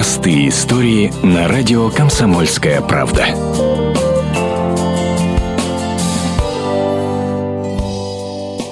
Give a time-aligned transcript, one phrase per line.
[0.00, 3.26] Простые истории на радио «Комсомольская правда».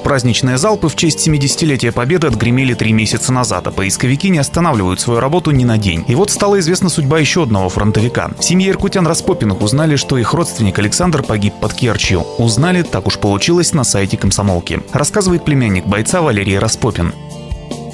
[0.03, 5.21] Праздничные залпы в честь 70-летия Победы отгремели три месяца назад, а поисковики не останавливают свою
[5.21, 6.03] работу ни на день.
[6.09, 8.31] И вот стала известна судьба еще одного фронтовика.
[8.39, 12.27] В семье иркутян Распопиных узнали, что их родственник Александр погиб под Керчью.
[12.39, 14.81] Узнали, так уж получилось, на сайте комсомолки.
[14.95, 17.13] Рассказывает племянник бойца Валерий Распопин.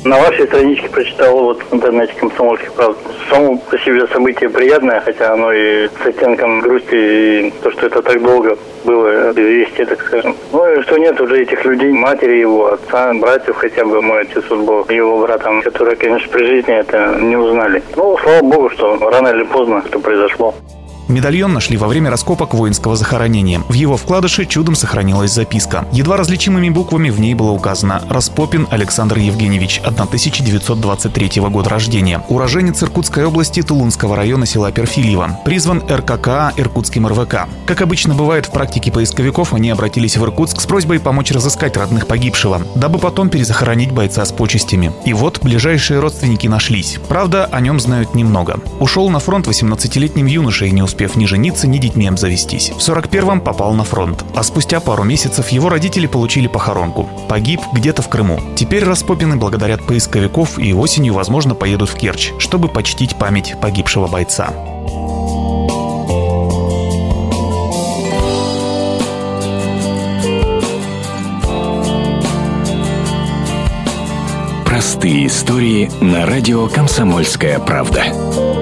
[0.05, 2.99] На вашей страничке прочитал вот в интернете «Комсомольский правда».
[3.31, 8.03] Само по себе событие приятное, хотя оно и с оттенком грусти, и то, что это
[8.03, 10.37] так долго было известие, так скажем.
[10.53, 14.45] Ну и что нет уже этих людей, матери его, отца, братьев хотя бы, мой отец
[14.51, 17.83] вот был его братом, которые, конечно, при жизни это не узнали.
[17.97, 20.55] Ну, слава богу, что рано или поздно это произошло.
[21.09, 23.63] Медальон нашли во время раскопок воинского захоронения.
[23.69, 25.87] В его вкладыше чудом сохранилась записка.
[25.93, 32.23] Едва различимыми буквами в ней было указано «Распопин Александр Евгеньевич, 1923 года рождения.
[32.29, 35.41] Уроженец Иркутской области Тулунского района села Перфильево.
[35.45, 37.49] Призван РККА Иркутским РВК.
[37.67, 42.07] Как обычно бывает в практике поисковиков, они обратились в Иркутск с просьбой помочь разыскать родных
[42.07, 44.93] погибшего, дабы потом перезахоронить бойца с почестями.
[45.05, 46.99] И вот ближайшие родственники нашлись.
[47.09, 48.61] Правда, о нем знают немного.
[48.81, 52.71] Ушел на фронт 18-летним юношей, не успев ни жениться, ни детьми обзавестись.
[52.71, 57.09] В 41-м попал на фронт, а спустя пару месяцев его родители получили похоронку.
[57.29, 58.41] Погиб где-то в Крыму.
[58.55, 64.51] Теперь Распопины благодарят поисковиков и осенью, возможно, поедут в Керчь, чтобы почтить память погибшего бойца.
[74.65, 78.54] Простые истории на радио «Комсомольская правда».